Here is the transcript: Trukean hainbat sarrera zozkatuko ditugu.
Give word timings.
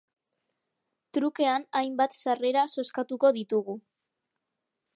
Trukean 1.17 1.67
hainbat 1.81 2.17
sarrera 2.23 2.63
zozkatuko 2.77 3.31
ditugu. 3.39 3.77